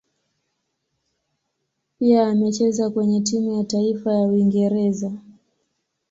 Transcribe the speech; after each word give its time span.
Pia 1.99 2.27
amecheza 2.27 2.89
kwenye 2.89 3.21
timu 3.21 3.51
ya 3.53 3.63
taifa 3.63 4.13
ya 4.13 4.27
Uingereza. 4.27 5.11